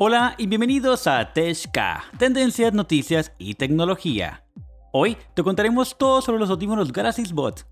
[0.00, 1.76] Hola y bienvenidos a TechK,
[2.18, 4.44] tendencias, noticias y tecnología.
[4.92, 7.66] Hoy te contaremos todo sobre los audífonos Galaxy Bot.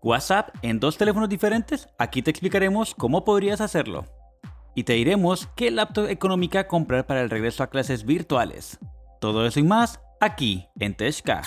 [0.00, 4.04] WhatsApp en dos teléfonos diferentes, aquí te explicaremos cómo podrías hacerlo.
[4.76, 8.78] Y te diremos qué laptop económica comprar para el regreso a clases virtuales.
[9.20, 11.40] Todo eso y más aquí en TechK.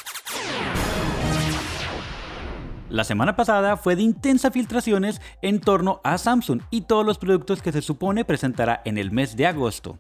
[2.91, 7.61] La semana pasada fue de intensas filtraciones en torno a Samsung y todos los productos
[7.61, 9.95] que se supone presentará en el mes de agosto.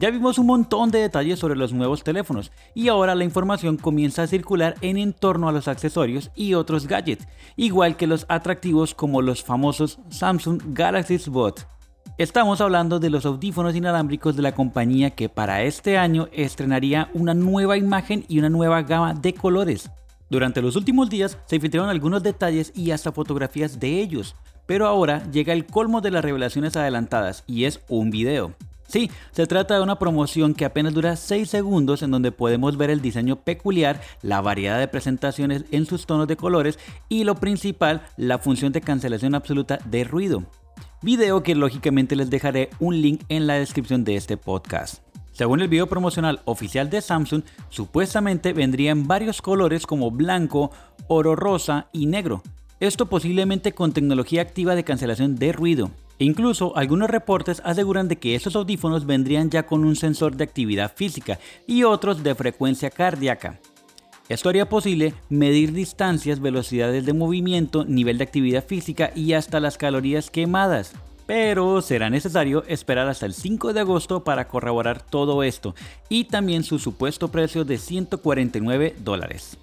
[0.00, 4.22] Ya vimos un montón de detalles sobre los nuevos teléfonos y ahora la información comienza
[4.22, 9.20] a circular en entorno a los accesorios y otros gadgets, igual que los atractivos como
[9.20, 11.68] los famosos Samsung Galaxy Bot.
[12.16, 17.34] Estamos hablando de los audífonos inalámbricos de la compañía que para este año estrenaría una
[17.34, 19.90] nueva imagen y una nueva gama de colores.
[20.32, 25.30] Durante los últimos días se filtraron algunos detalles y hasta fotografías de ellos, pero ahora
[25.30, 28.54] llega el colmo de las revelaciones adelantadas y es un video.
[28.88, 32.88] Sí, se trata de una promoción que apenas dura 6 segundos en donde podemos ver
[32.88, 36.78] el diseño peculiar, la variedad de presentaciones en sus tonos de colores
[37.10, 40.44] y lo principal, la función de cancelación absoluta de ruido.
[41.02, 45.02] Video que lógicamente les dejaré un link en la descripción de este podcast.
[45.32, 50.70] Según el video promocional oficial de Samsung, supuestamente vendría en varios colores como blanco,
[51.08, 52.42] oro rosa y negro.
[52.80, 55.90] Esto posiblemente con tecnología activa de cancelación de ruido.
[56.18, 60.92] Incluso algunos reportes aseguran de que estos audífonos vendrían ya con un sensor de actividad
[60.94, 63.58] física y otros de frecuencia cardíaca.
[64.28, 69.78] Esto haría posible medir distancias, velocidades de movimiento, nivel de actividad física y hasta las
[69.78, 70.92] calorías quemadas
[71.26, 75.74] pero será necesario esperar hasta el 5 de agosto para corroborar todo esto
[76.08, 79.58] y también su supuesto precio de 149 dólares.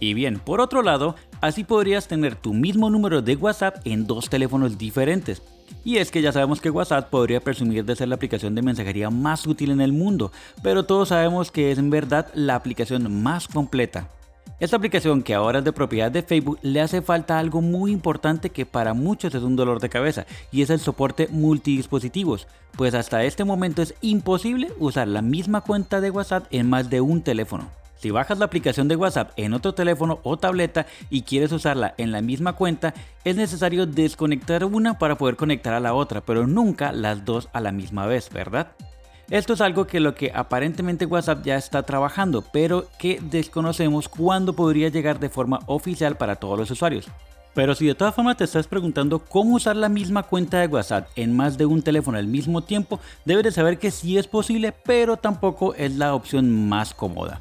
[0.00, 4.30] Y bien, por otro lado, así podrías tener tu mismo número de WhatsApp en dos
[4.30, 5.42] teléfonos diferentes.
[5.84, 9.10] Y es que ya sabemos que WhatsApp podría presumir de ser la aplicación de mensajería
[9.10, 13.46] más útil en el mundo, pero todos sabemos que es en verdad la aplicación más
[13.46, 14.08] completa.
[14.60, 18.50] Esta aplicación que ahora es de propiedad de Facebook le hace falta algo muy importante
[18.50, 22.46] que para muchos es un dolor de cabeza y es el soporte multidispositivos,
[22.76, 27.00] pues hasta este momento es imposible usar la misma cuenta de WhatsApp en más de
[27.00, 27.70] un teléfono.
[27.96, 32.12] Si bajas la aplicación de WhatsApp en otro teléfono o tableta y quieres usarla en
[32.12, 32.92] la misma cuenta,
[33.24, 37.60] es necesario desconectar una para poder conectar a la otra, pero nunca las dos a
[37.60, 38.72] la misma vez, ¿verdad?
[39.30, 44.54] Esto es algo que lo que aparentemente WhatsApp ya está trabajando, pero que desconocemos cuándo
[44.54, 47.06] podría llegar de forma oficial para todos los usuarios.
[47.54, 51.08] Pero si de todas formas te estás preguntando cómo usar la misma cuenta de WhatsApp
[51.14, 54.72] en más de un teléfono al mismo tiempo, debes de saber que sí es posible,
[54.72, 57.40] pero tampoco es la opción más cómoda.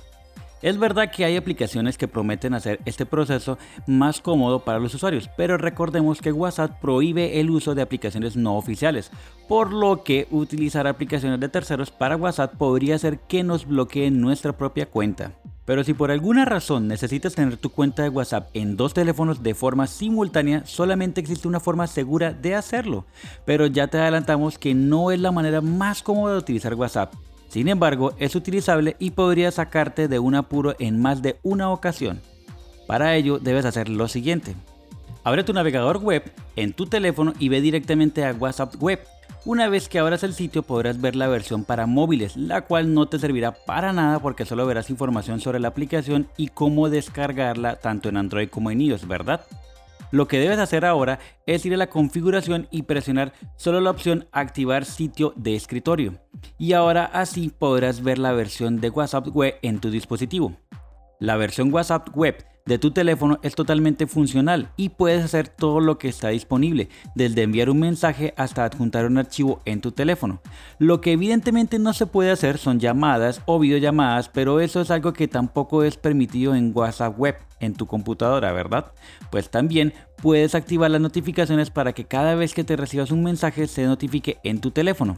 [0.61, 5.29] Es verdad que hay aplicaciones que prometen hacer este proceso más cómodo para los usuarios,
[5.37, 9.09] pero recordemos que WhatsApp prohíbe el uso de aplicaciones no oficiales,
[9.47, 14.57] por lo que utilizar aplicaciones de terceros para WhatsApp podría hacer que nos bloqueen nuestra
[14.57, 15.31] propia cuenta.
[15.63, 19.53] Pero si por alguna razón necesitas tener tu cuenta de WhatsApp en dos teléfonos de
[19.53, 23.05] forma simultánea, solamente existe una forma segura de hacerlo.
[23.45, 27.13] Pero ya te adelantamos que no es la manera más cómoda de utilizar WhatsApp.
[27.49, 32.21] Sin embargo, es utilizable y podría sacarte de un apuro en más de una ocasión.
[32.87, 34.55] Para ello debes hacer lo siguiente.
[35.23, 38.99] Abre tu navegador web en tu teléfono y ve directamente a WhatsApp Web.
[39.45, 43.07] Una vez que abras el sitio podrás ver la versión para móviles, la cual no
[43.07, 48.09] te servirá para nada porque solo verás información sobre la aplicación y cómo descargarla tanto
[48.09, 49.41] en Android como en iOS, ¿verdad?
[50.11, 54.27] Lo que debes hacer ahora es ir a la configuración y presionar solo la opción
[54.31, 56.15] activar sitio de escritorio.
[56.57, 60.55] Y ahora así podrás ver la versión de WhatsApp Web en tu dispositivo.
[61.19, 65.97] La versión WhatsApp Web de tu teléfono es totalmente funcional y puedes hacer todo lo
[65.97, 70.39] que está disponible, desde enviar un mensaje hasta adjuntar un archivo en tu teléfono.
[70.77, 75.13] Lo que evidentemente no se puede hacer son llamadas o videollamadas, pero eso es algo
[75.13, 78.91] que tampoco es permitido en WhatsApp Web en tu computadora, ¿verdad?
[79.31, 83.65] Pues también puedes activar las notificaciones para que cada vez que te recibas un mensaje
[83.65, 85.17] se notifique en tu teléfono.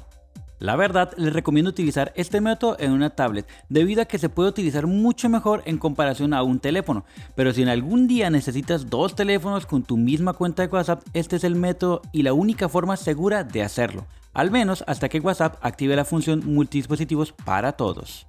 [0.61, 4.49] La verdad, les recomiendo utilizar este método en una tablet, debido a que se puede
[4.49, 7.03] utilizar mucho mejor en comparación a un teléfono.
[7.33, 11.37] Pero si en algún día necesitas dos teléfonos con tu misma cuenta de WhatsApp, este
[11.37, 14.05] es el método y la única forma segura de hacerlo.
[14.35, 18.27] Al menos hasta que WhatsApp active la función multidispositivos para todos.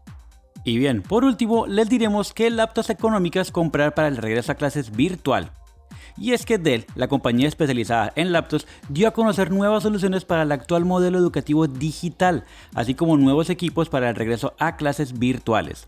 [0.65, 4.91] Y bien, por último, les diremos qué laptops económicas comprar para el regreso a clases
[4.91, 5.51] virtual.
[6.17, 10.43] Y es que Dell, la compañía especializada en laptops, dio a conocer nuevas soluciones para
[10.43, 12.45] el actual modelo educativo digital,
[12.75, 15.87] así como nuevos equipos para el regreso a clases virtuales.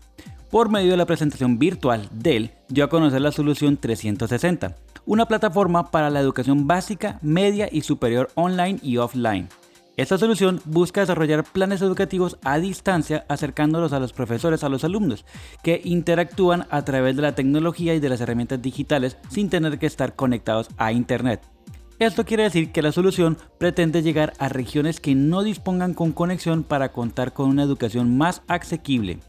[0.49, 4.75] Por medio de la presentación virtual, Dell dio a conocer la solución 360,
[5.05, 9.49] una plataforma para la educación básica, media y superior online y offline.
[9.97, 15.25] Esta solución busca desarrollar planes educativos a distancia acercándolos a los profesores a los alumnos,
[15.63, 19.85] que interactúan a través de la tecnología y de las herramientas digitales sin tener que
[19.85, 21.41] estar conectados a Internet.
[21.97, 26.63] Esto quiere decir que la solución pretende llegar a regiones que no dispongan con conexión
[26.63, 29.19] para contar con una educación más asequible.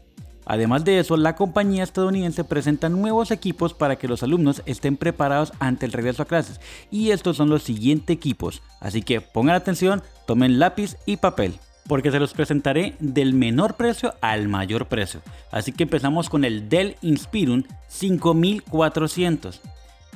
[0.47, 5.51] Además de eso, la compañía estadounidense presenta nuevos equipos para que los alumnos estén preparados
[5.59, 6.61] ante el regreso a clases.
[6.89, 8.61] Y estos son los siguientes equipos.
[8.79, 11.59] Así que pongan atención, tomen lápiz y papel.
[11.87, 15.21] Porque se los presentaré del menor precio al mayor precio.
[15.51, 19.61] Así que empezamos con el Dell Inspiron 5400.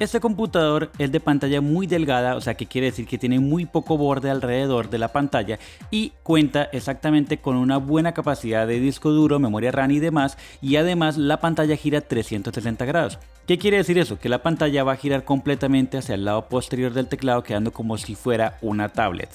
[0.02, 3.68] Este computador es de pantalla muy delgada, o sea que quiere decir que tiene muy
[3.68, 5.60] poco borde alrededor de la pantalla
[5.92, 10.78] y cuenta exactamente con una buena capacidad de disco duro, memoria RAM y demás, y
[10.78, 13.20] además la pantalla gira 360 grados.
[13.46, 14.18] ¿Qué quiere decir eso?
[14.18, 18.00] Que la pantalla va a girar completamente hacia el lado posterior del teclado quedando como
[18.00, 19.30] si fuera una tablet.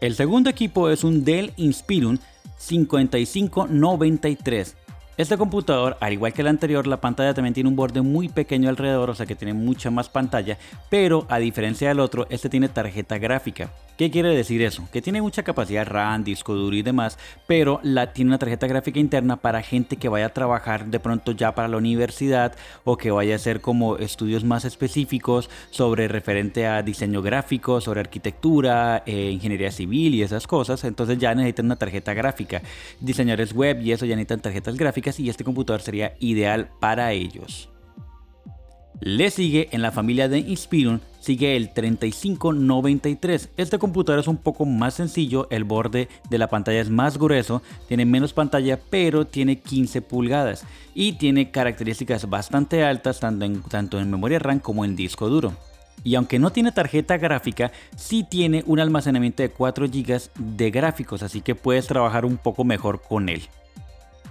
[0.00, 2.18] El segundo equipo es un Dell Inspiron
[2.56, 4.76] 5593
[5.16, 8.70] este computador, al igual que el anterior, la pantalla también tiene un borde muy pequeño
[8.70, 10.56] alrededor, o sea que tiene mucha más pantalla,
[10.88, 13.70] pero a diferencia del otro, este tiene tarjeta gráfica.
[14.02, 14.88] ¿Qué quiere decir eso?
[14.92, 17.16] Que tiene mucha capacidad RAM, disco duro y demás,
[17.46, 21.30] pero la, tiene una tarjeta gráfica interna para gente que vaya a trabajar de pronto
[21.30, 26.66] ya para la universidad o que vaya a hacer como estudios más específicos sobre referente
[26.66, 30.82] a diseño gráfico, sobre arquitectura, eh, ingeniería civil y esas cosas.
[30.82, 32.60] Entonces ya necesitan una tarjeta gráfica.
[32.98, 37.71] Diseñadores web y eso ya necesitan tarjetas gráficas y este computador sería ideal para ellos.
[39.04, 43.48] Le sigue en la familia de Inspiron sigue el 3593.
[43.56, 47.62] Este computador es un poco más sencillo, el borde de la pantalla es más grueso,
[47.88, 50.64] tiene menos pantalla, pero tiene 15 pulgadas
[50.94, 55.52] y tiene características bastante altas tanto en, tanto en memoria RAM como en disco duro.
[56.04, 61.24] Y aunque no tiene tarjeta gráfica, sí tiene un almacenamiento de 4 GB de gráficos,
[61.24, 63.42] así que puedes trabajar un poco mejor con él.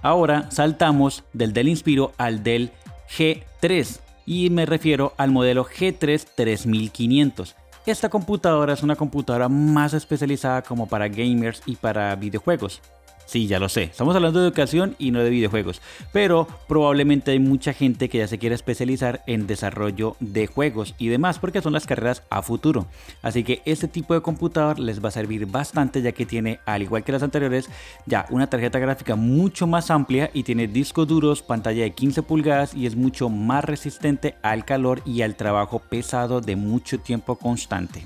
[0.02, 2.72] Ahora saltamos del Dell Inspiro al Dell
[3.18, 4.00] G3
[4.32, 7.54] y me refiero al modelo G3 3500.
[7.86, 12.82] Esta computadora es una computadora más especializada como para gamers y para videojuegos.
[13.26, 15.82] Sí, ya lo sé, estamos hablando de educación y no de videojuegos,
[16.12, 21.08] pero probablemente hay mucha gente que ya se quiere especializar en desarrollo de juegos y
[21.08, 22.88] demás porque son las carreras a futuro.
[23.22, 26.82] Así que este tipo de computador les va a servir bastante ya que tiene, al
[26.82, 27.70] igual que las anteriores,
[28.06, 32.74] ya una tarjeta gráfica mucho más amplia y tiene discos duros, pantalla de 15 pulgadas
[32.74, 38.06] y es mucho más resistente al calor y al trabajo pesado de mucho tiempo constante.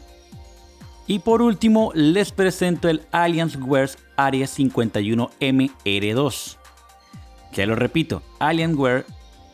[1.08, 6.58] Y por último les presento el Alienware Area 51MR2.
[7.54, 9.06] Ya lo repito, Alienware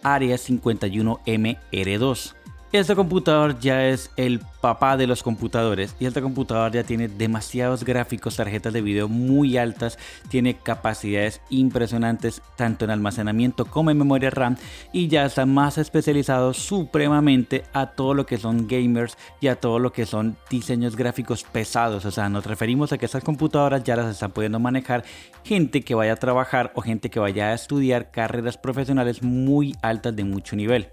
[0.02, 2.34] Area 51MR2.
[2.72, 7.84] Este computador ya es el papá de los computadores y este computador ya tiene demasiados
[7.84, 9.98] gráficos, tarjetas de video muy altas,
[10.30, 14.56] tiene capacidades impresionantes tanto en almacenamiento como en memoria RAM
[14.94, 19.80] y ya está más especializado supremamente a todo lo que son gamers y a todo
[19.80, 22.06] lo que son diseños gráficos pesados.
[22.06, 25.04] O sea, nos referimos a que estas computadoras ya las están pudiendo manejar
[25.44, 30.16] gente que vaya a trabajar o gente que vaya a estudiar carreras profesionales muy altas
[30.16, 30.88] de mucho nivel.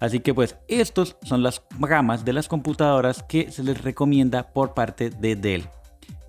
[0.00, 4.74] Así que pues estos son las gamas de las computadoras que se les recomienda por
[4.74, 5.68] parte de Dell.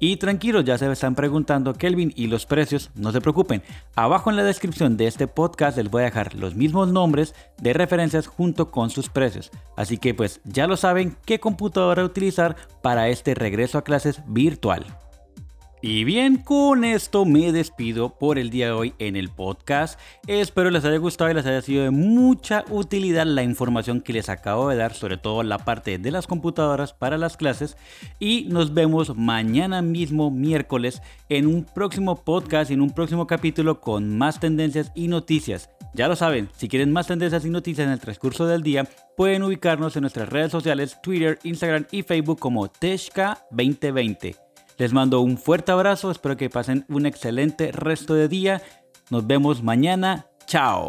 [0.03, 3.61] Y tranquilos, ya se están preguntando Kelvin y los precios, no se preocupen.
[3.95, 7.73] Abajo en la descripción de este podcast les voy a dejar los mismos nombres de
[7.73, 9.51] referencias junto con sus precios.
[9.77, 14.87] Así que pues ya lo saben qué computadora utilizar para este regreso a clases virtual.
[15.83, 19.99] Y bien, con esto me despido por el día de hoy en el podcast.
[20.27, 24.29] Espero les haya gustado y les haya sido de mucha utilidad la información que les
[24.29, 27.77] acabo de dar, sobre todo la parte de las computadoras para las clases.
[28.19, 34.15] Y nos vemos mañana mismo, miércoles, en un próximo podcast, en un próximo capítulo con
[34.19, 35.71] más tendencias y noticias.
[35.95, 39.41] Ya lo saben, si quieren más tendencias y noticias en el transcurso del día, pueden
[39.41, 44.50] ubicarnos en nuestras redes sociales, Twitter, Instagram y Facebook como Teshka 2020.
[44.77, 48.61] Les mando un fuerte abrazo, espero que pasen un excelente resto de día.
[49.09, 50.27] Nos vemos mañana.
[50.45, 50.87] Chao.